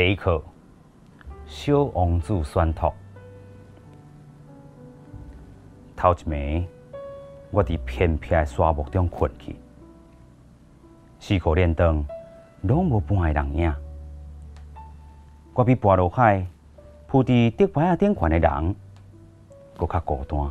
[0.00, 0.42] 第一课：
[1.44, 2.90] 小王子宣读。
[5.94, 6.64] 头一暝，
[7.50, 9.54] 我伫偏僻的沙漠中困去，
[11.18, 12.02] 四处连灯，
[12.62, 13.74] 拢无半个人影。
[15.52, 16.46] 我比跋落海
[17.06, 18.74] 铺伫竹排仔顶悬的人，
[19.76, 20.50] 搁较孤单。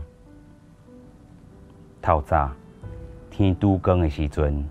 [2.03, 2.51] 透早
[3.31, 4.63] 天拄光的时阵，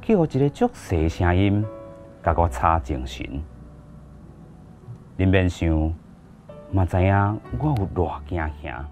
[0.00, 1.66] 去互一个足细声音，
[2.22, 3.42] 甲我吵精神。
[5.18, 5.94] 恁免想，
[6.72, 8.88] 嘛知影我有偌惊吓。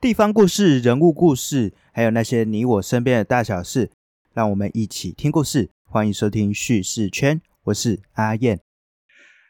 [0.00, 3.90] 地方故事、人物故事，还有那些你我身边的大小事，
[4.32, 5.70] 让我们一起听故事。
[5.84, 8.60] 欢迎收听叙事圈，我是阿燕。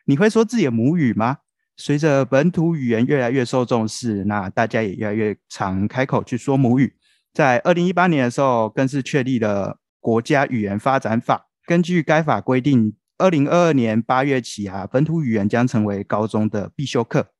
[0.06, 1.38] 你会说自己的母语吗？
[1.76, 6.96] 随着本土语言越来越受重视，那大家也越来越常开口去说母语。
[7.34, 11.48] 在二零一八年的时候，更是确立了国家语言发展法。
[11.66, 17.32] 根据该法规定，二零二二年八月起啊，本土语言将成为高中的必修课。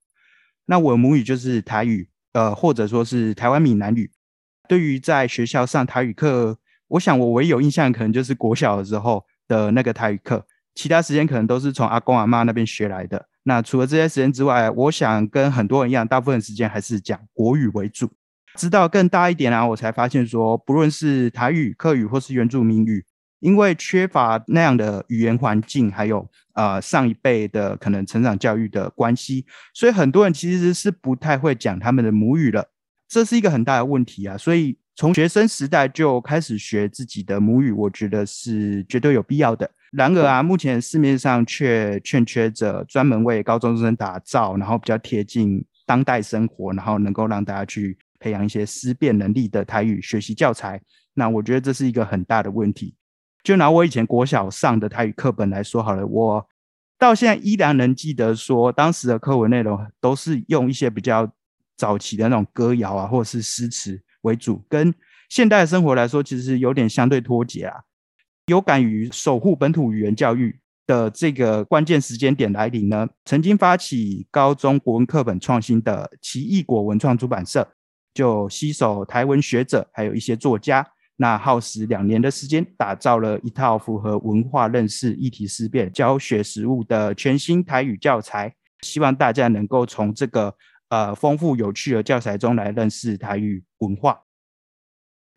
[0.66, 2.10] 那我的母语就是台语。
[2.32, 4.10] 呃，或者说是台湾闽南语。
[4.68, 13.26] 对于在学校上台语课，我想我唯一有印象可能就是国小的时候的那个台语课，其他时间可能都是从阿公阿妈那边学来的。
[13.42, 18.08] 那除了这些时间之外，我想跟很多人一样，大部分时间还是讲国语为主。
[18.54, 23.04] 直到更大一点啊，我才发现说，不论是台语、客语或是原住民语，
[23.40, 26.28] 因为缺乏那样的语言环境，还有。
[26.56, 29.44] 呃，上一辈的可能成长教育的关系，
[29.74, 32.70] 所以很多人其实是不太会讲他们的母语了，
[33.06, 34.38] 这是一个很大的问题啊。
[34.38, 39.70] 所以从学生时代就开始学自己的母语，我觉得是绝对有必要的。
[39.92, 50.80] 然而啊，目前市面上却欠缺着专门为高中生打造，然后比较贴近当代生活，然后能够让大家去培养一些思辨能力的台语学习教材。
[51.12, 52.94] 那我觉得这是一个很大的问题。
[53.42, 56.46] 就拿我以前国小上的台语课本来说好了，我
[56.98, 61.30] 到现在依然能记得，说当时的课文内容都是用一些比较
[61.76, 64.94] 早期的那种歌谣啊，或者是诗词为主，跟
[65.28, 67.80] 现代生活来说，其实有点相对脱节啊。
[68.46, 77.68] 有感于守护本土语言教育的这个关键时间点来临呢，曾经发起高中国文课本创新的奇异果文创出版社，
[78.14, 80.86] 就携手台文学者，还有一些作家。
[81.16, 90.54] 那耗时两年的时间，打造了一套符合文化认识、议题思辨、教学实务的全新台语教材，希望大家能够从这个
[90.88, 94.22] 呃丰富有趣的教材中来认识台语文化。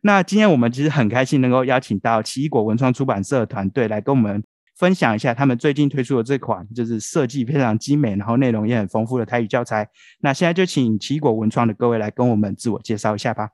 [0.02, 4.42] 那今天我们其实很开心能够邀请到奇异果文创出版社团队来跟我们
[4.78, 9.90] 分享一下他们最近推出的这款就是设计非常精美，然后内容也很丰富的台语教材。
[10.22, 13.50] 那现在就请奇异果文创的各位来跟我们自我介绍一下吧。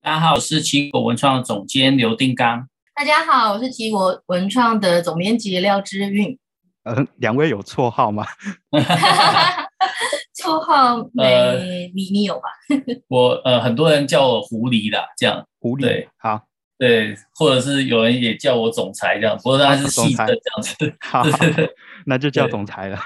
[0.00, 2.68] 大家好，我是奇异果文创总监刘定刚。
[2.94, 6.38] 大家好，我是奇异果文创的总编辑廖之韵。
[6.84, 8.24] 呃，两位有绰号吗？
[10.44, 11.56] 绰号呃，
[11.94, 12.48] 你你有吧？
[13.08, 16.08] 我呃，很多人叫我狐狸啦，这样狐狸对。
[16.18, 16.42] 好，
[16.76, 20.94] 对，或者是有人也叫我总裁这样，不过他是细的这样子。
[21.00, 21.24] 好，
[22.04, 23.00] 那就叫总裁了。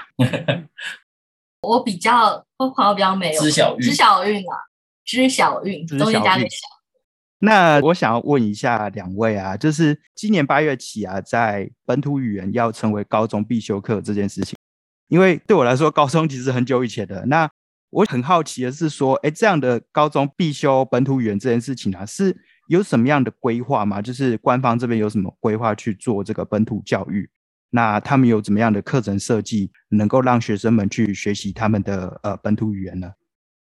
[1.61, 4.55] 我比较我朋友比较美，知小韵，知小韵啊，
[5.05, 6.67] 知小韵，中间加个小。
[7.41, 14.57] 那我想要问一下两位啊，就是今年八月起啊，在本土语言要成为高中必修课这件事情，
[15.09, 17.25] 因为对我来说，高中其实很久以前的。
[17.25, 17.49] 那
[17.89, 22.33] 我很好奇的是说，哎，这样的高中必修本土语言这件事情啊，是
[22.69, 24.01] 有什么样的规划吗？
[24.01, 27.29] 就是官方这边有什么规划去做这个本土教育？
[27.71, 33.11] 那他们有怎么样的课程设计，能够让学生们去学习他们的呃本土语言呢？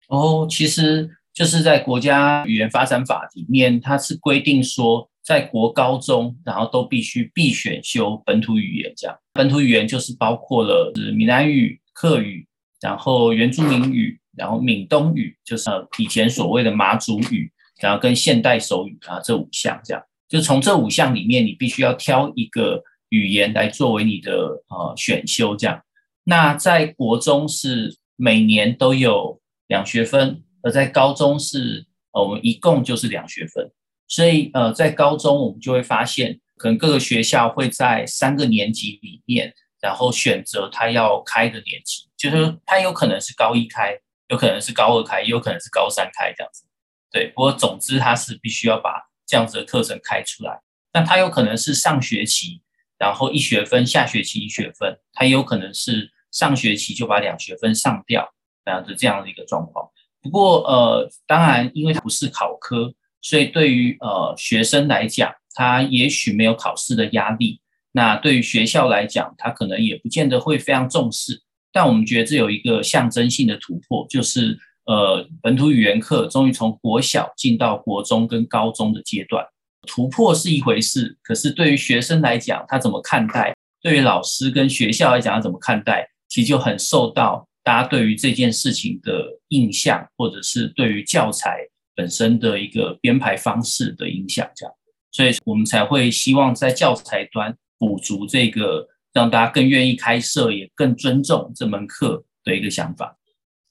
[0.08, 1.10] 哦，其实。
[1.34, 8.94] 就是在国家语言发展法里面，它是规定说，在国高中，然后都必须必选修本土语言。
[8.96, 12.48] 这样，本土语言就是包括了是闽南语、客语，
[12.80, 19.80] 然后原住民语，然后闽东语，就是以前所谓的马祖语，然后跟现代手语啊这五项。
[19.84, 24.34] 这样，就从这五项里面，你必须要挑一个语言来作为你的
[24.70, 25.56] 呃选修。
[25.56, 25.82] 这样，
[26.24, 30.44] 那在国中是每年都有两学分。
[30.64, 33.72] 而在高中是呃，我们一共就是两学分，
[34.12, 43.98] 所以呃，在高中我们就会发现，可能各个学校会在三个年级里面，然后选择他要开的年级，就是他有可能是高一开，
[44.28, 46.66] 有可能是高二开，也有可能是高三开这样子。
[47.10, 50.60] 对，不过总之他是必须要把这样子的课程开出来。
[50.92, 52.62] 那它有可能是上学期，
[52.98, 58.30] 然后一学分，下学期一学分，它也有可能是上学期就把两学分上掉，
[58.66, 59.90] 这样的这样的一个状况。
[60.22, 67.60] 不过呃，当然，因为它不是考科，所以对于呃学生来讲，他也许没有考试的压力。
[67.94, 71.42] 那对于学校来讲，他可能也不见得会非常重视。
[71.74, 79.46] 但我们觉得这有一个象征性的突破，就是呃本土语言课终于从国小进到国中跟高中的阶段。
[79.88, 83.54] 突破是一回事，可是对于学生来讲，他怎么看待？
[83.82, 86.08] 对于老师跟学校来讲，他怎么看待？
[86.30, 91.58] 其实就很受到大家对于这件事情的印象，或者是对于教材
[91.96, 94.76] 本身的一个编排方式的影响，这样。
[95.12, 103.18] 所以我们才会希望在教材端补足这个，让大家更愿意开设，也更尊重这门课的一个想法。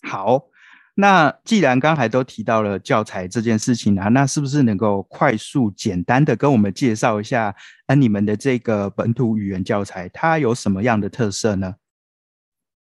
[0.03, 0.47] 好。
[0.97, 7.55] 那既然刚才都提到了教材这件事情啊，那是不是能够快速简单的跟我们介绍一下，
[7.87, 11.77] 呃，你们的这个本土语言教材它有什么样的特色呢？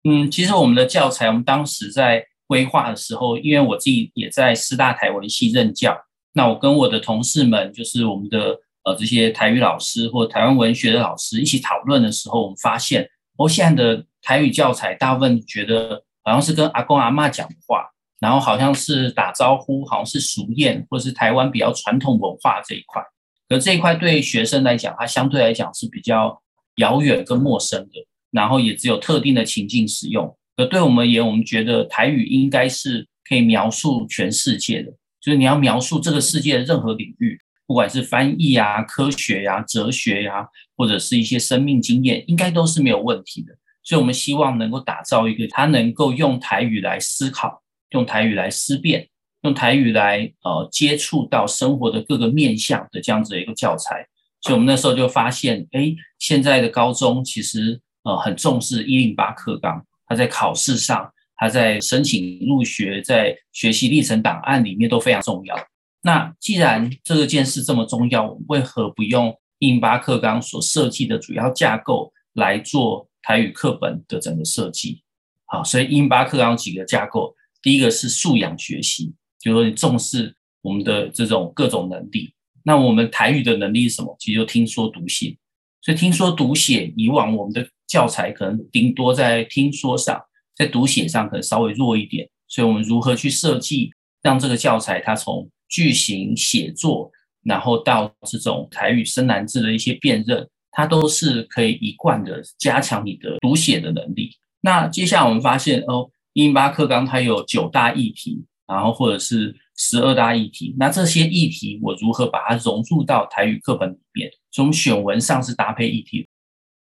[0.04, 5.96] 嗯，其实我们的教材，我们当时在规划的时候，因为我自己也在师大台文系任教，
[6.32, 17.90] 那我跟我的同事们，就是我们的呃这些台语老师或台湾文学的老师一起讨论的时候，我们发现，哦，现在的台语教材大部分觉得好像是跟阿公阿妈讲话。
[18.18, 23.02] 然后好像是打招呼，好像是熟宴，或者是台湾比较传统文化这一块。
[23.46, 26.42] 可这一块对学生来讲，它相对来讲是比较
[26.76, 28.06] 遥远跟陌生的。
[28.30, 30.34] 然后也只有特定的情境使用。
[30.56, 43.52] 可对我们而言，我们觉得台语应该是可以描述全世界的，就是你要描述这个世界的任何领域，不管是翻译啊、科学呀、哲学呀，或者是一些生命经验，应该都是没有问题的。
[43.82, 47.62] 所以我们希望能够打造一个它能够用台语来思考。
[47.90, 49.08] 用台语来思辨，
[49.42, 54.04] 用台语来呃接触到生活的各个面向的这样子的一个教材，
[54.40, 65.56] 所以我们那时候就发现，哎，现在的高中其实呃很重视一零八课纲，他在考试上，他在申请入学，在学习历程档案里面都非常重要。
[66.02, 75.02] 那既然这个件事这么重要，为何不用一零八课纲所设计的主要架构来做台语课本的整个设计？
[75.46, 77.34] 好，所以一零八课纲几个架构。
[77.62, 82.32] 第一个是素养学习，就是说你重视我们的这种各种能力。
[82.62, 84.14] 那我们台语的能力是什么？
[84.20, 85.36] 其实就听说读写。
[85.82, 90.20] 所以听说读写，以往我们的教材可能顶多在听说上，
[90.54, 92.28] 在读写上可能稍微弱一点。
[92.46, 93.90] 所以我们如何去设计，
[94.20, 97.10] 让这个教材它从句型写作，
[97.42, 104.30] 然后到这种台语生难字的一些辨认，它都是可以一贯的加强你的读写的能力。
[104.60, 106.10] 那接下来我们发现哦。
[106.36, 110.76] 一零八课纲它有九大议题，然后或者是十二大议题。
[110.78, 114.30] 那这些议题我如何把它融入到台语课本里面？
[114.52, 116.25] 从选文上是搭配议题。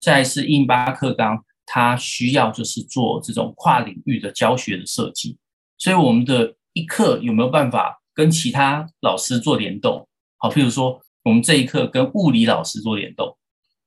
[0.05, 5.39] 再是一零八课纲，它需要就是做这种跨领域的教学的设计。
[5.79, 10.07] 所以我们的一课有没有办法跟其他老师做联动？
[10.37, 13.35] 好，譬如说我们这一课跟物理老师做联动。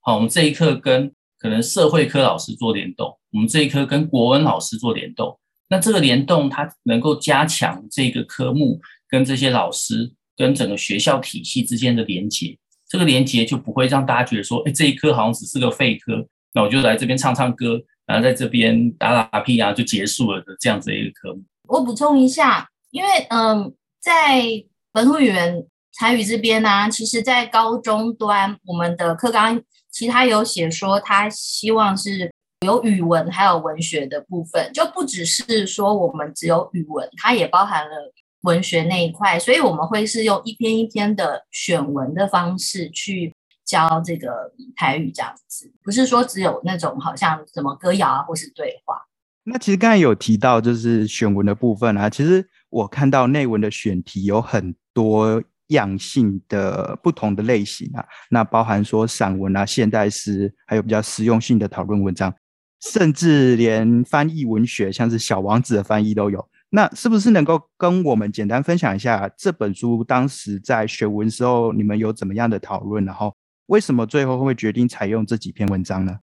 [0.02, 3.16] 好，我们这一课跟可能社会科老师做联动。
[3.32, 5.40] 我们这一课跟国文老师做联动。
[5.70, 12.58] 那这个联动，它能够加强这个科目跟这些老师跟整个学校体系之间的连接，
[12.88, 21.44] 这个连接就不会让大家觉得说，哎，这一科好像只是个废科，那我就来这边唱唱歌，然后在这边打打屁啊，就结束了的这样子一个科目。
[21.68, 24.44] 我补充一下，因为嗯，在
[24.92, 25.66] 本土语言
[25.98, 32.32] 台语这边呢，其实，在高中端，我们的课纲其他有写说，他希望是。
[32.66, 48.96] 有语文还有文学的部分，就不只是说我们只有语文，它也包含了文学那一块，所以我们会是用一篇一篇的选文的方式去教这个台语这样子，不是说只有那种好像什么歌谣啊或是对话。
[49.44, 62.34] 那其实刚才有提到就是选文的部分啊，其实我看到内文的选题有很多样性的不同的类型啊，那包含说散文啊、现代诗，还有比较实用性的讨论文章。
[62.80, 66.48] 甚至连翻译文学，像是《小王子》的翻译都有。
[66.70, 73.06] 那是不是能够跟我们简单分享一下这本书当时在选文时候，你们有怎么样的讨论？
[73.06, 73.34] 然后
[73.68, 76.20] 为什么最后会决定采用这几篇文章呢？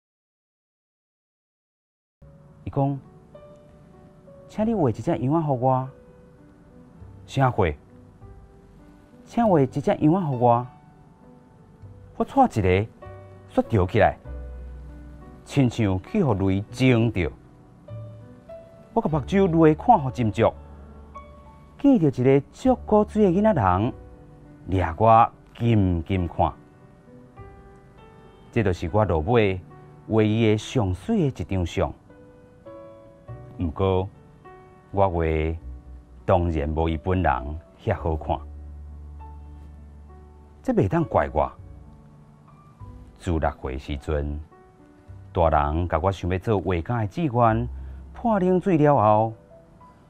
[2.64, 2.98] 伊讲，
[4.48, 5.88] 请你画一只羊仔给我。
[7.26, 7.70] 啥画？
[9.26, 10.66] 请画一只羊仔给我。
[12.16, 12.86] 我错一个，
[13.52, 14.16] 煞吊起来。
[15.44, 17.30] 亲像去互雷惊着，
[18.92, 20.52] 我甲目睭雷看互真足，
[21.78, 23.92] 见着一个足古锥的囡仔人，
[24.66, 26.52] 掠我紧紧看，
[28.50, 29.60] 这就是我落尾
[30.08, 31.92] 唯一的上水的一张相。
[33.58, 34.08] 毋过，
[34.90, 35.22] 我画
[36.24, 38.36] 当然无伊本人遐好看。
[40.62, 41.50] 这袂当怪我。
[43.18, 44.40] 自六岁时阵，
[45.32, 47.68] 大人甲我想要做画家的志愿
[48.20, 49.32] 破冷水了后，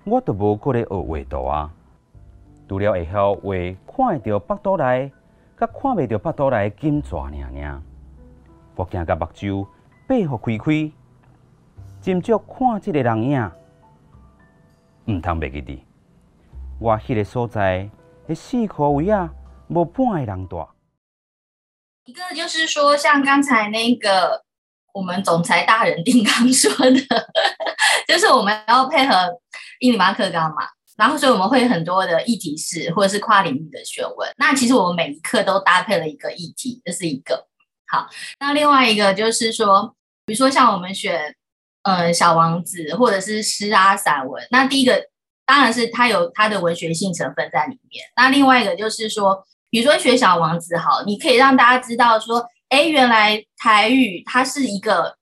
[0.02, 1.70] 我都无过来学画图啊。
[2.68, 3.40] 除了会晓画
[3.86, 5.12] 看会到腹肚内，
[5.56, 7.80] 甲看袂到腹肚内金蛇尔尔。
[8.74, 9.64] 我惊甲目睭
[10.08, 10.64] 闭互开开，
[12.02, 13.50] 斟酌看即个人影，
[15.06, 15.78] 毋通袂记伫。
[16.80, 17.88] 我迄个所在，
[18.26, 19.32] 迄四颗位啊，
[19.68, 20.68] 无半个人大。
[22.06, 24.42] 一个就是说，像刚才那个
[24.94, 26.98] 我们总裁大人丁刚说的，
[28.06, 29.14] 就是我们要配合
[29.78, 30.68] 伊里马克纲嘛。
[30.96, 34.30] 然后，所以我们会很多的议题式或者是跨领域的学问。
[34.36, 37.46] 那其实我们每一课都搭配了一个议题，这是一个
[37.86, 38.06] 好。
[38.38, 41.34] 那另外一个就是说，比如说像我们选
[41.84, 45.02] 呃小王子或者是诗啊散文，那第一个
[45.46, 48.04] 当然是它有它的文学性成分在里面。
[48.14, 55.16] 那另外一个就是说，比如说学小王子，好，你可以让大家知道说，哎，原来台语它是一个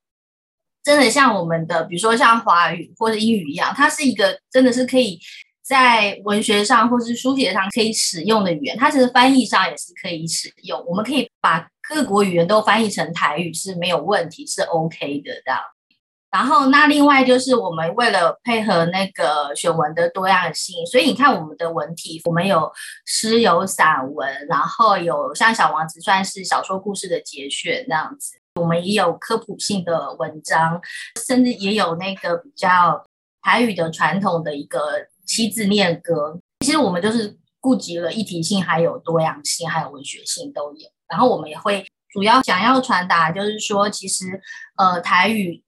[0.89, 5.21] 真的像我们的，比如说像华语或者英语一样，它是一个真的是可以。
[5.61, 10.83] 在文学上或是书写上可以使用的语言，它其实翻译上也是可以使用。
[10.87, 15.61] 我们可以把各国语言都翻译成台语是没有问题，是 OK 的这样。
[16.31, 22.73] 然后，那另外就是我们为了配合那个选文的多样性，所以你看我们的文体，我们有
[23.05, 28.39] 诗有散文，然后有像《小王子》算是小说故事的节选这样子。
[28.59, 30.81] 我们也有科普性的文章，
[31.27, 33.07] 甚至也有那个比较
[33.43, 34.81] 台语的传统的一个。
[35.29, 40.89] 七字念歌，其实我们就是顾及了一体性，还有多样性，还有文学性都有。
[41.07, 44.41] 然后我们也会主要想要传达，就是说，其实
[44.79, 45.63] 呃台语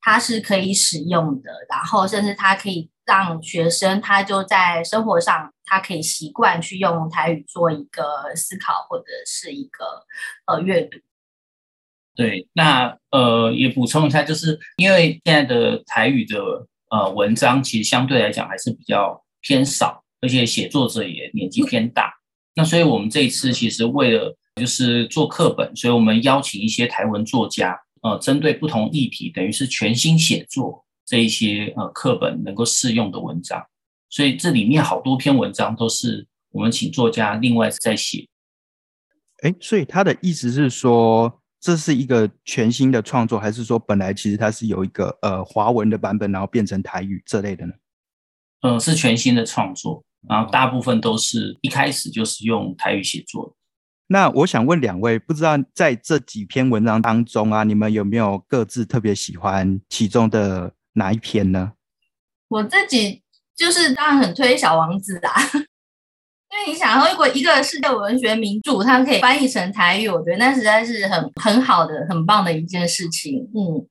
[0.00, 10.04] 它是可以使用的，然后甚至它可以让学生他就在生活上，他可以习惯去用台语做一个思考或者是一个
[10.46, 10.98] 呃阅读。
[12.16, 16.66] 对，那呃也补充一下，就是因为现在的台语的。
[16.88, 22.14] 呃，文章其实相对来讲还是比较偏少，而且写作者也年纪偏大。
[22.54, 33.60] 那所以我们这一次其实为了就是做课本，所以我们邀请一些台文作家，呃，针对不同议题，等于是全新写作这一些呃课本能够适用的文章。
[34.08, 38.28] 所以这里面好多篇文章都是我们请作家另外再写。
[39.42, 41.42] 哎，所以他的意思是说。
[41.60, 47.72] 这是一个全新的创作，还是说本来其实它是有一个呃华文的版本，然后变成台语这类的呢？
[48.62, 53.52] 嗯，是全新的创作，然后大部分都是一开始就是用台语写作的。
[54.08, 61.72] 那我想问两位，不知道在这几篇文章当中啊，你们有没有各自特别喜欢其中的哪一篇呢？
[62.48, 63.22] 我自己
[63.56, 65.66] 就是当然很推《小王子》啊。
[66.56, 73.40] 因为你想，如果一个世界文学名著，它可以翻译成台语，我觉得那实在是很很好的、很棒的一件事情。
[73.54, 73.86] 嗯，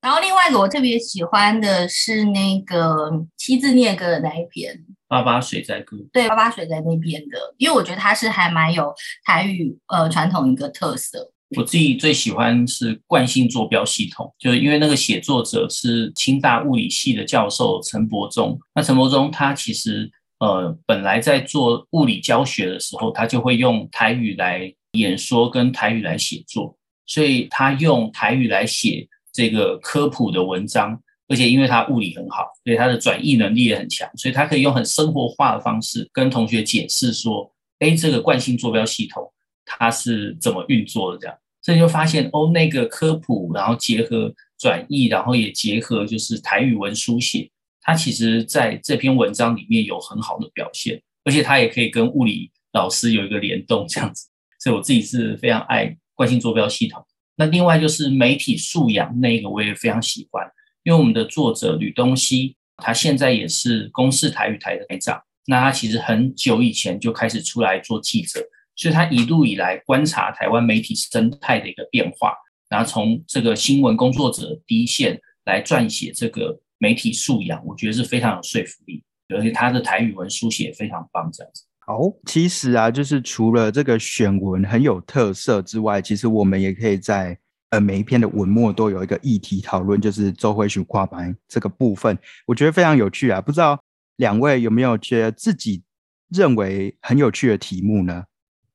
[0.00, 4.74] 然后另外一个我特别喜欢的是那个七字念歌的那一篇
[5.06, 5.96] 《八八水在歌》。
[6.10, 8.94] 对，《八八水在那边的，因为我觉得它是还蛮有
[9.24, 11.30] 台语呃传统一个特色。
[11.56, 18.58] 我自己最喜欢是惯性坐标系统，就是因为那个写作者是清大物理系的教授陈伯忠。
[18.74, 20.10] 那陈伯忠他其实。
[20.38, 26.76] 呃，本来在做物理教学的时候，他就会用台语来演说，跟台语来写作，
[27.06, 39.32] 所以他用台语来写这个科普的文章，而且因为他物理很好，所以他的转译能力也很强，所以他可以用很生活化的方式跟同学解释说，哎，这个惯性坐标系统
[39.64, 47.50] 它是怎么运作的，这样，所以就发现哦，那个科普，然后结合转译，然后也结合就是台语文书写。
[47.86, 54.26] 他其实在这篇文章里面有很好的表现，而且他也可以跟物理老师有一个联动，这样子。
[54.58, 57.00] 所以我自己是非常爱惯性坐标系统。
[57.36, 60.44] 那另外就是媒体素养那个，我也非常喜欢，
[60.82, 65.22] 因为我们的作者吕东西，他现在也是公视台语台的台长。
[65.46, 68.40] 那他其实很久以前就开始出来做记者，
[68.74, 72.34] 所以他一路以来观察台湾媒体生态的一个变化，
[72.68, 76.58] 然后从这个新闻工作者第一线来撰写这个。
[76.78, 79.02] 媒体素养，我觉得是非常有说服力，
[79.34, 81.62] 而且他的台语文书写非常棒，这样子。
[81.80, 87.38] 好，其实啊，就是除了这个选文很有特色之外，其实我们也可以在
[87.70, 93.40] 呃每一篇的文末都有一个议题讨论，就是周慧群跨白这个部分，我觉得非常有趣啊。
[93.40, 93.80] 不知道
[94.16, 95.84] 两位有没有觉得自己
[96.30, 98.24] 认为很有趣的题目呢？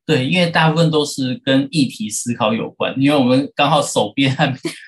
[0.05, 4.47] 对，因为大部分都是跟议题思考有关，因为我们刚好手边还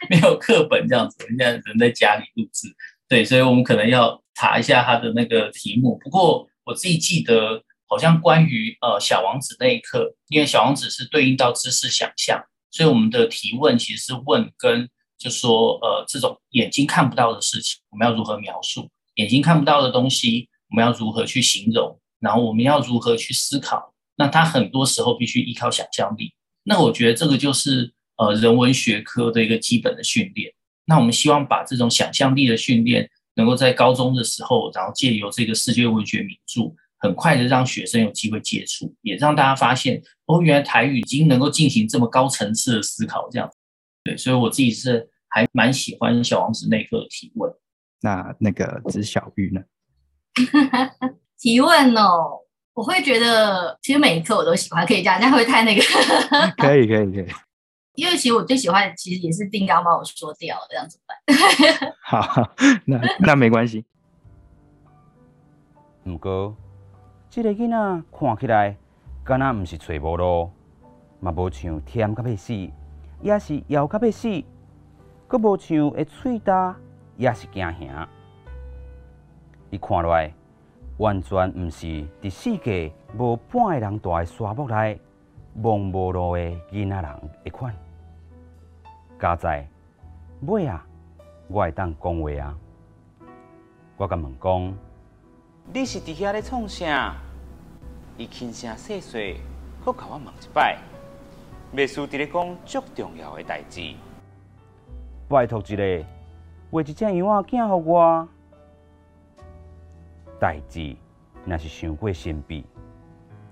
[0.09, 2.67] 没 有课本这样子，现在人在家里录制，
[3.13, 5.99] 对，所以我们可能要查一下他的那个题目。
[6.03, 14.89] 不过我自己记得，好像关于呃小王子那一课，因为小王子是对应到知识想象，所以我们的提问其实是问跟
[15.19, 18.89] 就说呃这种眼睛看不到的事情，我们要如何描述？
[19.13, 21.99] 眼睛看不到的东西，我们要如何去形容？
[22.19, 23.93] 然后我们要如何去思考？
[24.15, 26.33] 那他很多时候必须依靠想象力。
[26.63, 30.51] 那我觉得这个就是呃人文学科的一个基本的训练。
[30.85, 43.27] 那我们希望把这种想象力的训练，能够在高中的时候，然后借由这个世界文学名著，很快的让学生有机会接触，也让大家发现哦，原来台语已经能够进行这么高层次的思考。
[43.31, 43.49] 这样，
[44.03, 47.51] 对，所以我自己是还蛮喜欢小王子那个提问。
[48.01, 49.61] 那那个子小玉呢？
[51.39, 52.39] 提问哦，
[52.73, 55.81] 我会觉得其实每一课我都喜欢，可以这样，这样会太那个。
[56.57, 57.25] 可以可以可以，
[57.95, 61.93] 因为其实我最喜欢的其实也是定刚帮我说掉，这样怎么办？
[62.01, 62.53] 好，
[62.85, 63.85] 那那没关系。
[66.05, 66.55] 毋过，
[67.29, 68.75] 这个囡仔看起来，
[69.23, 70.49] 敢若毋是找无路，
[71.19, 72.53] 嘛无像甜甲要死，
[73.21, 74.27] 也是枵甲要死，
[75.29, 76.75] 佫无像会喙焦，
[77.17, 78.09] 也是惊吓。
[79.69, 80.33] 伊看落来。
[80.97, 81.87] 完全毋是
[82.21, 85.01] 伫世界无半个人大诶沙漠内
[85.61, 86.41] 茫无路的
[86.71, 87.73] 囡仔人一款。
[89.19, 89.67] 加在
[90.41, 90.85] 尾啊，
[91.47, 92.57] 我会当讲话啊。
[93.97, 94.77] 我甲问讲，
[95.71, 97.15] 你是伫遐咧创啥？
[98.17, 99.37] 伊轻声细细，
[99.83, 100.77] 搁甲我问一摆，
[101.73, 103.93] 袂输伫咧讲足重要的代志。
[105.29, 106.05] 拜托一个，
[106.71, 108.27] 画一只羊仔镜互我。
[110.39, 110.95] 代志
[111.45, 112.65] 若是伤过神秘，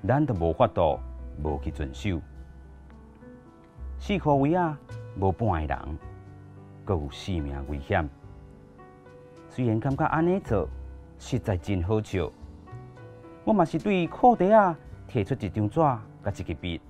[0.05, 0.99] 咱就无法度
[1.43, 2.21] 无去遵守。
[3.99, 4.77] 四颗位啊，
[5.19, 5.97] 无半个人，
[6.83, 8.09] 阁有性命危险。
[9.49, 10.67] 虽然感觉安尼做
[11.19, 12.31] 实在真好笑，
[13.43, 16.81] 我嘛是对课底啊提出一张纸甲一支笔。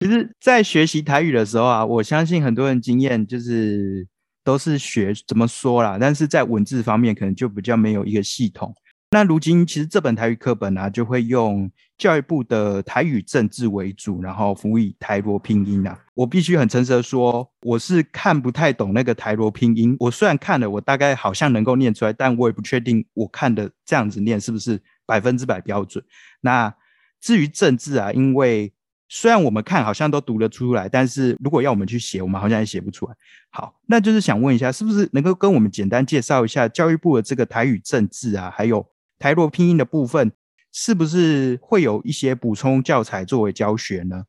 [0.00, 4.06] 其实，在学习台语的时候啊，我相信很多人经验就是。
[4.46, 8.72] 都是学怎么说啦，但是在文字方面可能就比较没有一个系统。
[9.10, 15.96] 那如今其实这本台语课本啊，就会用教育部的台语政治为主，然后辅以台罗拼音啊。
[16.14, 19.96] 我必须很诚实的说，我是看不太懂那个台罗拼音。
[20.00, 26.04] 我虽然看了，我大概好像能够念出来，但我也不确定我看的这样子念是不是百分之百标准。
[26.40, 26.74] 那
[27.20, 28.72] 至于政治啊，因为
[29.08, 33.14] 虽然我们看好像都读得出来，但是如果要我们去写，我们好像也写不出来。
[33.50, 38.84] 好，那就是想问一下，是不是能够跟我们简单介绍一下教育部的这个台语政治啊，还有
[39.18, 40.32] 台罗拼音的部分，
[40.72, 44.24] 是不是会有一些补充教材作为教学呢？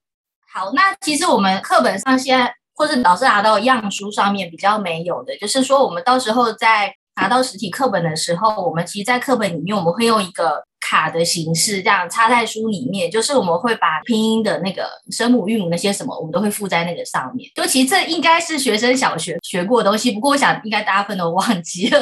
[0.54, 10.66] 好，那其实我们课本上现在或是老师拿到样书上面比较没有的，就是说我们到时候在拿到实体课本的时候，我们其实，在课本里面我们会用一个。
[10.80, 17.50] 卡的形式这样插在书里面，就是我们会把拼音的那个声母、韵母那些什么，我们都会附在那个上面。
[17.56, 22.00] 就其实这应该是学生小学学过的东西，不过我想应该大部分都忘记了。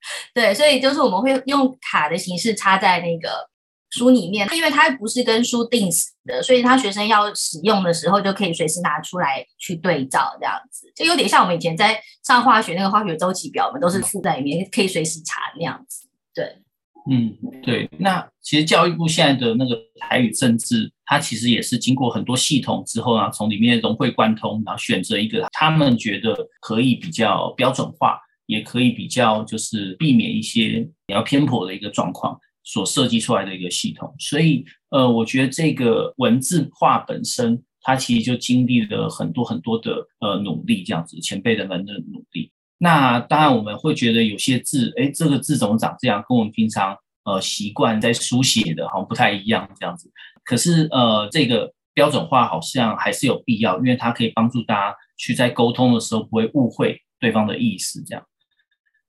[0.34, 3.48] 对，所以就是我们会用卡的形式插在那个
[3.90, 16.08] 书里面，因为它不是跟书定死的，所以他学生要使用的时候就可以随时拿出来去对照，这样子就有点像我们以前在上化学那个化学周期表，我们都是附在里面，可以随时查那样子。
[16.34, 16.62] 对。
[17.10, 34.12] 嗯，对，那其实教育部现在的那个台语政治，它其实也是经过很多系统之后呢，从里面融会贯通，然后选择一个他们觉得可以比较标准化，也可以比较就是避免一些比较偏颇的一个状况所设计出来的一个系统。
[34.18, 42.50] 所以，呃，我觉得这个文字化本身，它其实就经历了很多很多的呃努力，这样子前辈人们的努力。
[42.78, 50.10] 那当然，我们会觉得有些字，哎，这个字怎么长这样，跟我们平常呃习惯在书写的好像不太一样这样子。
[50.44, 58.24] 可是呃，这个标准化好像还是有必要，因为它可以帮助大家去在沟通的时候不会误会对方的意思这样。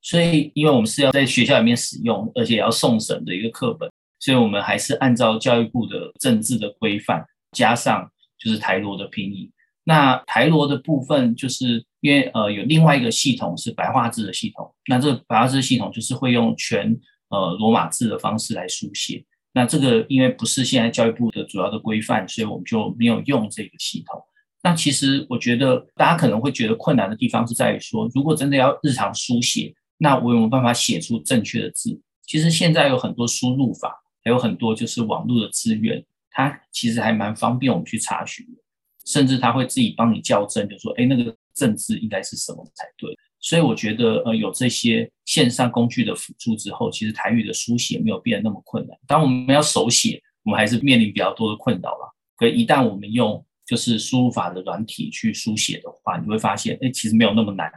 [0.02, 9.52] 所以，因为我们是要在学校里面使用，而且要送审的一个课本，所以我们还是按照教育部的政治的规范，加上就是台罗的拼音。
[9.84, 16.96] 那台罗的部分，就是因为呃有另外一个系统是白话字的系统，那这个白话字系统就是会用全
[17.30, 19.24] 呃罗马字的方式来书写。
[19.52, 24.22] 那这个因为不是现在教育部的主要的规范，所以我们就没有用这个系统。
[24.62, 32.02] 那其实我觉得大家可能会觉得困难的地方是在于说，如果真的要日常书写，那我有没有办法写出正确的字？
[32.26, 36.04] 其实现在有很多输入法，还有很多就是网络的资源。
[36.32, 38.62] 它其实还蛮方便我们去查询的，
[39.06, 43.14] 甚至它会自己帮你校正，就说，哎，那个正字应该是什么才对。
[43.42, 48.98] 所以我觉得，呃，有这些线上工具的辅助之后，其实台语的书写没有变得那么困难。
[49.08, 52.16] 当我们要手写，我们还是面临比较多的困扰了。
[52.38, 57.70] 可一旦我们用就是输入法的软体去书写的话，你会发现，哎，其实没有那么难。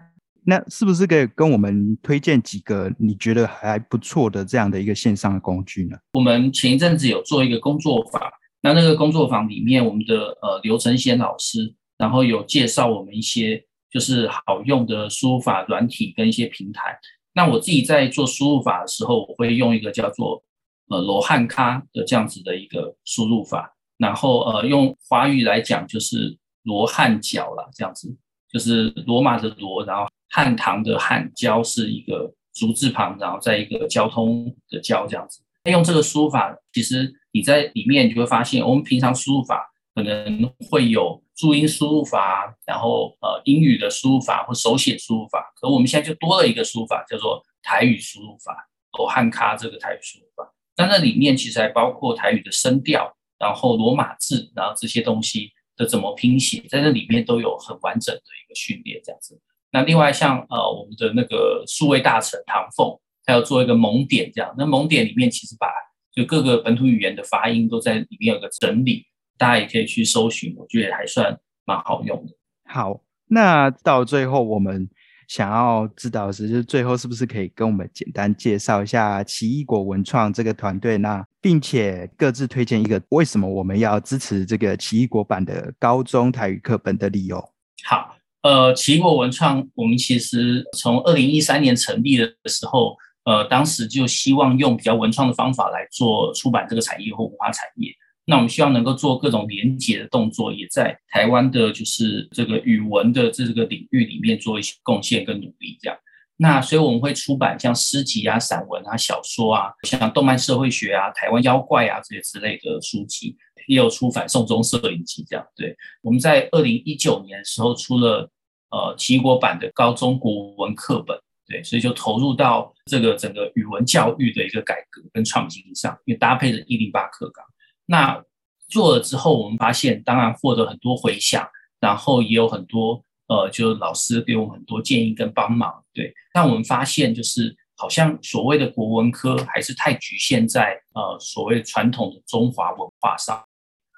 [0.44, 5.96] 那是不是可以跟我们推荐几个你觉得还不错的这样的一个线上的工具呢？
[6.14, 8.22] 我们前一阵子有做一个工作坊，
[8.62, 13.64] 那那个工作坊里面，我们的呃刘承贤老师，然后有介绍我们一些。
[13.92, 16.98] 就是好用的输入法软体跟一些平台。
[17.34, 20.42] 那我自己在做输入法的时候，我会用一个叫做
[20.88, 23.76] 呃罗汉咖的这样子的一个输入法。
[23.98, 28.16] 然后呃用华语来讲就是罗汉脚了，这样子
[28.52, 35.40] 就是罗马的罗，然后汉唐的汉，交是一个竹字旁，然后在一个交通的交这样子。
[35.70, 41.20] 用这个输入法，其实你在里面你就会发现，我们平常输入法可能会有。
[41.34, 50.52] 注音输入法，然后呃英语的输入法或手写输入法，可我们现在就多了一个输入法，叫做台语输入法，哦汉卡这个台语输入法。
[50.76, 59.40] 那那里面其实还包括台语的声调，然后罗马字，然后这些东西的怎么拼写，在这里面都有很完整的一个训练这样子。
[59.70, 65.68] 那另外像呃我们的那个数位大臣唐凤，他要做一个蒙点这样，那蒙点里面其实把
[66.14, 69.06] 就各个本土语言的发音都在里面有个整理。
[69.38, 72.32] 大家也可以去搜寻，我觉得还算蛮好用的。
[72.64, 74.88] 好，那到最后我们
[75.34, 80.98] 想要知道的是，就是最后是不是可以跟我们简单介绍一下奇异果文创这个团队？
[80.98, 87.42] 那并且各自推荐一个为什么我们要支持这个奇异果版的高中台语课本的理由？
[87.86, 97.90] 好，呃，奇异果文创，我们其实从二零一三年成立的时候，呃，当时就希望用比较文创的方法来做出版这个产业或文化产业。
[98.24, 105.76] 那我们希望能够做各种连结的动作，也在台湾的就是这个语文的这个领域里面做一些贡献跟努力。
[105.80, 105.98] 这样，
[106.36, 115.44] 那所以我们会出版像诗集啊、散文啊、小说啊，像动漫社会学啊、台湾妖怪啊这些之类的书籍，也有出版宋钟摄影集这样。
[115.56, 118.30] 对，我们在二零一九年的时候出了
[118.70, 127.44] 呃齐国版的高中国文课本，对，所以就投入到这个整个语文教育的一个改革跟创新上，因为搭配着一零八课纲。
[127.86, 128.22] 那
[128.68, 131.46] 做了之后，我们发现当然获得很多回响，
[131.80, 136.12] 然后也有很多呃，就是老师给我们很多建议跟帮忙，对。
[136.32, 143.42] 但我们发现就是好像所谓的国文科还是太局限在呃所谓传统的中华文化上。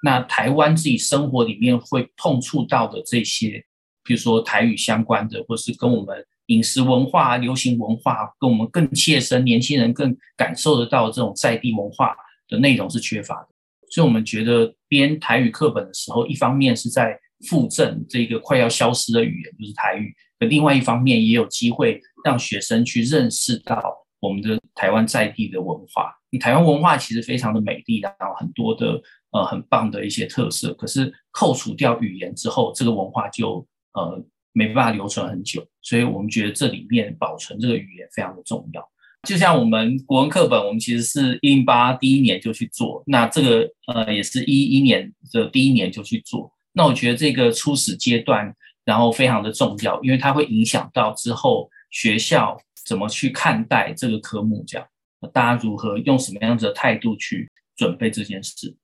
[0.03, 3.63] 那台湾自己生活里面会碰触到的这些，
[4.03, 12.15] 比如说台语相关的，或是跟我们饮食文化、流行文化，跟我们更切身、年轻人更感受得到这种在地文化
[12.47, 13.47] 的内容是缺乏的。
[13.95, 23.81] 所以我们觉得编台语课本的时候，一方面是在复振这个快要消失的语言，就是台语；可另外一方面，也有机会让学生去认识到
[24.19, 26.13] 我们的台湾在地的文化。
[26.41, 30.73] 台湾文化其实非常的美丽，然后很多的呃很棒的一些特色。
[30.73, 35.65] 可是扣除掉语言之后，这个文化就呃没办法留存很久。
[35.81, 38.85] 所以我们觉得这里面保存这个语言非常的重要。
[39.25, 46.51] 就像我们国文课本，我们其实是一零八第一年就去做，那这个呃也是一一年的第一年就去做。
[46.71, 48.53] 那我觉得这个初始阶段，
[48.85, 54.87] 然后非常的重要，因为它会影响到之后学校怎么去看待这个科目，这样
[55.33, 58.75] 大家如何用什么样子的态度去准备这件事。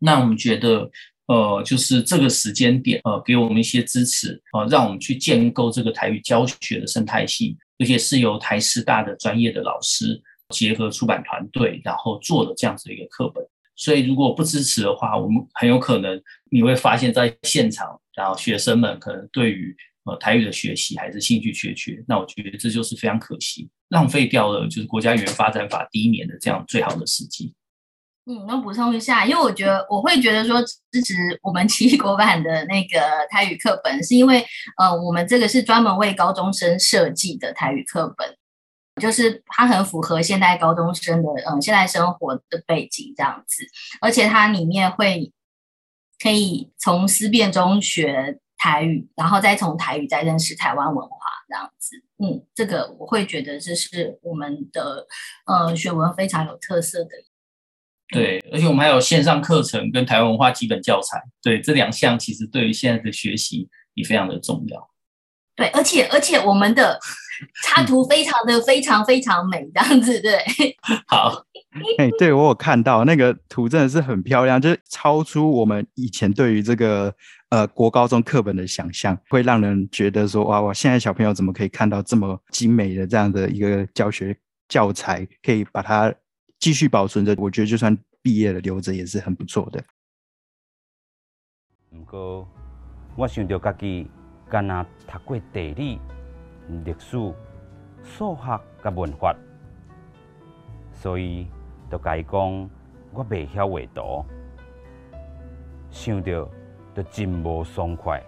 [0.00, 0.90] 那我们觉得，
[1.26, 7.56] 呃，就是这个时间点，呃，给我们一些支持，呃，让我们去建构这个台语教学的生态系。
[7.78, 13.44] 而且是由台师大的专业的老师结合出版团队，然后做的这样子一个课本。
[13.76, 22.02] 所以如果不支持的话，我们很有可能你会发现在现场，然后学生们可能对于呃台语的学习还是兴趣缺缺。
[22.08, 27.54] 那我觉得这就是非常可惜，浪费掉了就是国家语言发展法第一年的这样最好的时机。
[28.30, 34.44] 嗯，能补充一下，因为我觉得我会觉得说支持我们奇异国版的那个台语课本，是因为
[34.76, 38.36] 呃，我们这个是专门为高中生设计的台语课本，
[39.00, 43.64] 就是它很符合现代高中生的嗯现代生活的背景这样子，
[44.02, 45.32] 而且它里面会
[46.22, 51.16] 可以从思辨中学台语，然后再从台语再认识台湾文化
[51.48, 51.96] 这样子。
[52.18, 55.06] 嗯，这个我会觉得这是我们的
[55.46, 57.08] 呃学文非常有特色的。
[58.10, 64.90] 对，而且我们还有线上课程跟台湾文化基本教材，对这两项其实对于现在的学习也非常的重要。
[65.54, 66.98] 对，而且而且我们的
[67.64, 70.38] 插图非常的非常非常美，这样子对。
[71.06, 71.44] 好，
[71.98, 77.12] 哎，对我有看到那个图，真的是很漂亮，就是超出我们以前对于这个
[77.50, 84.34] 呃国高中课本的想象，会让人觉得说哇哇，现在小朋友怎么可以看到这么精美的这样的一个教学
[84.68, 86.14] 教材，可以把它
[86.58, 87.34] 继续保存着？
[87.38, 89.82] 我觉得就算毕业了留着也是很不错的。
[91.90, 92.48] 不过，
[93.16, 94.10] 我想到家己
[94.48, 96.00] 干那读过地理、
[96.84, 97.16] 历史、
[98.02, 99.34] 数学甲文化，
[100.92, 101.46] 所以
[101.90, 102.70] 就甲伊讲
[103.12, 104.24] 我未晓画图，
[105.90, 106.48] 想到
[106.94, 108.22] 就真无爽快。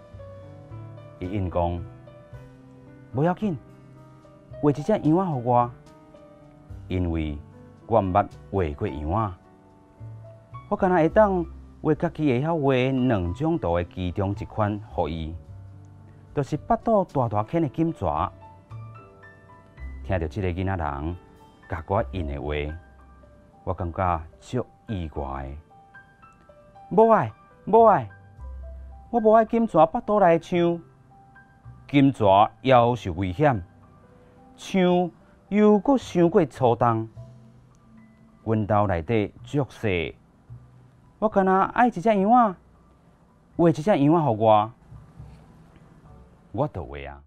[1.18, 1.84] 伊应讲
[3.12, 3.56] 不要紧，
[4.62, 5.70] 画一只羊仔互我，
[6.88, 7.36] 因为
[7.90, 9.35] 我毋捌画过羊仔，
[10.68, 11.44] 我敢若会当。
[11.83, 15.35] 画家己会晓画两种图的其中一款，互伊，
[16.35, 18.31] 就是腹肚大大圈的金蛇。
[20.05, 21.16] 听到这个囡仔人
[21.70, 22.79] 教我印的话，
[23.64, 25.50] 我感觉足意外。
[26.90, 27.33] 无爱，
[27.64, 28.09] 无爱，
[29.09, 30.79] 我无爱金蛇腹肚内枪。
[31.88, 32.26] 金蛇
[32.62, 33.64] 夭寿危险，
[34.55, 35.11] 枪
[35.48, 37.09] 又阁伤过粗重，
[38.44, 40.14] 阮兜内底足细。
[41.18, 42.57] 我可能爱一只羊仔，
[43.57, 44.72] 画一只羊仔互我，
[46.53, 47.22] 我都会啊。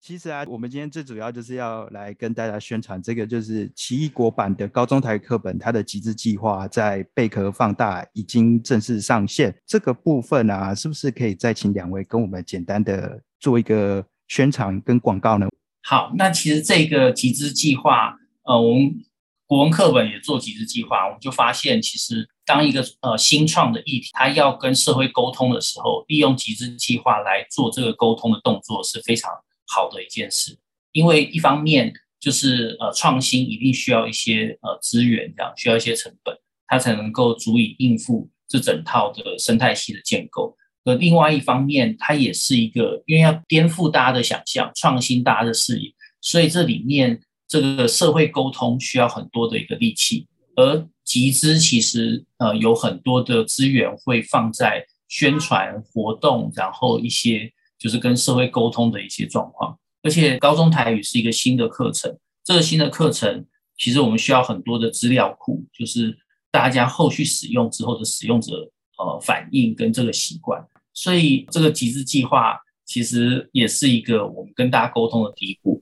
[0.00, 9.58] 其实啊，我们今天最主要就是要来跟大家宣传这个，就是奇异国版的高中台课本，它的集资计划在贝壳放大已经正式上线。
[9.64, 15.48] 这个部分啊，是不是可以再请两位跟我们简单的做一个宣传跟广告呢？
[15.84, 19.04] 好，那其实这个集资计划，呃，我们。
[19.46, 29.30] 国文课本也做集资计划，我们就发现，其实当一个呃新创的议题，它要跟社会沟通的时候，利用集资计划来做这个沟通的动作是非常
[29.66, 30.58] 好的一件事。
[30.92, 36.34] 因为一方面就是呃创新一定需要一些呃资源，这样需要一些成本，
[36.66, 40.56] 它才能够足以应付这整套的生态系的建构。
[40.84, 47.20] 而另外一方面，它也是一个因为要颠覆大家的想象，创新大家的视野，所以这里面。
[47.54, 59.78] 这个社会沟通需要很多的一个力气，而集资其实呃有很多的资源会放在宣传活动，然后一些就是跟社会沟通的一些状况。
[60.02, 63.46] 而且高中台语是一个新的课程，这个新的课程
[63.78, 66.18] 其实我们需要很多的资料库，就是
[66.50, 70.60] 大家后续使用之后的使用者呃反应跟这个习惯。
[70.92, 75.80] 所以这个集资计划其实也是一个我们跟大家沟通的第一步。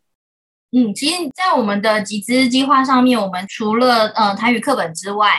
[0.74, 5.32] 嗯，其实，在我们的集资计划上面，我们除了呃台语课本之外，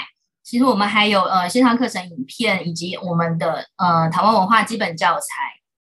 [0.43, 5.25] 其实我们还有呃线上课程影片，以及我们的呃台湾文化基本教材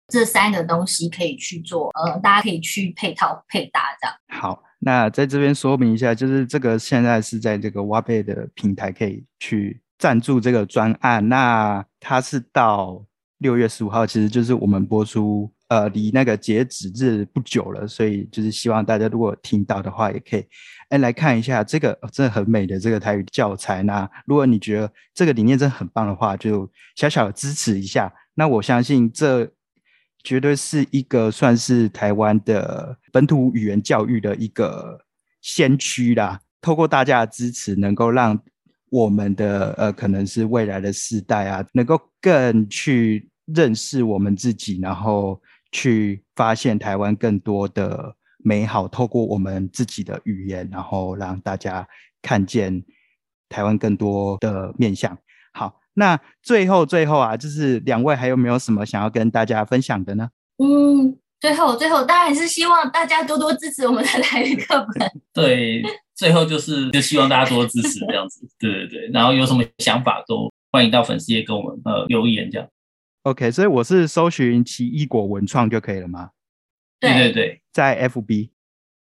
[0.09, 4.15] 这三个东西可以去做，呃，大家可以去配套配搭这样。
[4.39, 13.03] 好，那在这边说明一下，就是这个现在是在这个挖贝的平台可以去赞助这个专案，那它是到
[13.39, 15.51] 六月十五号，其实就是我们播出。
[15.69, 20.43] 呃，离那个截止日不久了，所以就是希望大家如果听到的话，也可以
[20.89, 23.83] 哎来看一下这个真的很美的这个台语教材。
[23.83, 28.11] 那如果你觉得这个理念真的很棒的话，就小小的支持一下。
[28.35, 29.47] 那我相信这
[30.25, 34.99] 绝对是一个算是台湾的本土语言教育的一个
[35.43, 36.41] 先驱啦。
[36.63, 38.41] 透过大家的支持，能够让
[38.89, 45.39] 我们的呃可能是未来的世代啊，能够更去认识我们自己，然后。
[45.73, 51.87] 去发现台湾更多的美好，透过我们自己的语言，然后让大家
[52.23, 52.83] 看见
[53.49, 55.19] 台湾更多的面相。
[55.53, 60.31] 好，那最后最后啊，就是两位还有没有什么想要跟大家分享的呢？
[60.59, 65.11] 嗯，最后最后当然是希望大家多多支持我们的台语课本。
[65.35, 65.83] 对，
[66.15, 68.49] 最后就是就希望大家多多支持这样子。
[68.59, 72.69] 对对对，然后有什么想法都欢迎到粉丝页跟我们呃留言这样。
[73.29, 76.31] OK，所以我是搜寻奇异果文创就可以了吗？
[76.99, 78.49] 对对对，在 FB。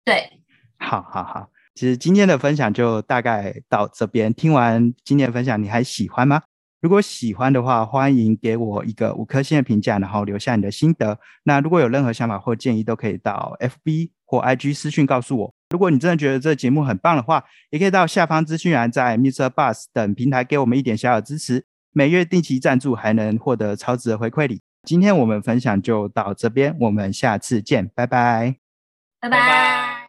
[0.04, 0.42] 对，
[0.80, 1.52] 好好好。
[1.76, 4.34] 其实今天的分享就大概到这边。
[4.34, 6.42] 听完今天的分享，你还喜欢吗？
[6.82, 11.20] 如果喜欢的话，欢迎给我一个五颗星的评价，然后留下你的心得。
[11.44, 15.54] 那如果有任何想法或建议，都可以到 FB 或 IG 私讯告诉我。
[15.70, 19.48] 如果你真的觉得这节目很棒的话，也可以到下方资讯栏，在 Mr.
[19.48, 21.66] Bus 等平台给我们一点小小支持。
[21.98, 24.62] 每月定期赞助还能获得超值的回馈礼。
[24.84, 28.56] 今天我们分享就到这边，我们下次见，拜拜，
[29.20, 30.08] 拜拜。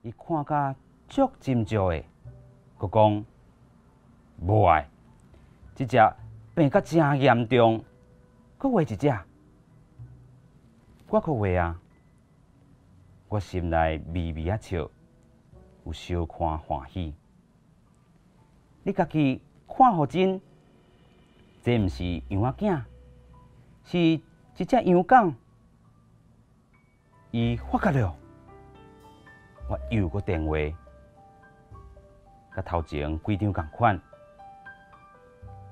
[0.00, 0.74] 伊看甲
[1.10, 2.02] 足真少的，
[2.78, 3.26] 佮讲
[4.40, 4.88] 无爱，
[5.74, 5.98] 即只
[6.54, 7.84] 病甲真严重，
[8.58, 9.14] 佮画一只，
[11.08, 11.78] 我可话啊，
[13.28, 14.88] 我心内微微啊笑，
[15.84, 17.12] 有小看欢喜。
[18.84, 20.40] 你家己看好真，
[21.62, 22.82] 这毋是羊仔囝，
[23.84, 24.20] 是一
[24.64, 25.34] 只羊羔。
[27.30, 28.16] 伊发觉了，
[29.68, 30.56] 我又个电话，
[32.54, 34.00] 甲头前几张共款，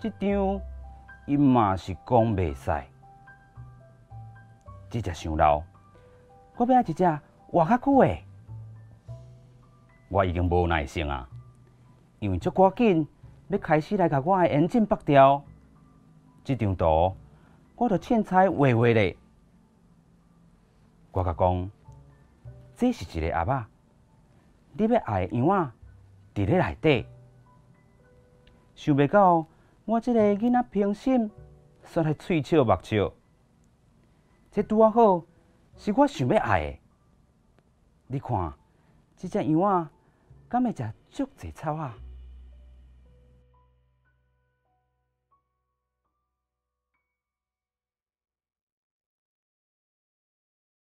[0.00, 0.60] 这张
[1.26, 2.84] 伊嘛是讲袂使，
[4.90, 5.62] 即只伤老，
[6.56, 8.18] 我要一只活较久的，
[10.08, 11.28] 我已经无耐性啊，
[12.18, 13.06] 因为足赶紧
[13.52, 15.44] 要开始来甲我的眼镜拔掉，
[16.42, 17.14] 这张图
[17.76, 19.14] 我着凊彩画画咧。
[21.10, 21.70] 我甲讲，
[22.74, 23.68] 这是一个阿爸，
[24.72, 25.46] 你要爱的羊
[26.34, 27.06] 仔伫咧内底，
[28.74, 29.46] 想袂到
[29.84, 31.30] 我这个囡仔平心，
[31.84, 33.12] 煞来喙笑目笑，
[34.50, 35.22] 这拄啊好，
[35.76, 36.78] 是我想要爱的。
[38.06, 38.54] 你看，
[39.14, 39.90] 这只羊仔
[40.48, 41.94] 敢会食足济草啊？